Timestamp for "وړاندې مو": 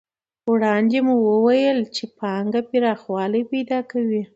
0.51-1.15